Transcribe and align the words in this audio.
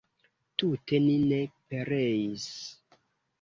Tute 0.61 0.99
ni 1.03 1.11
ne 1.33 1.41
pereis! 1.69 2.49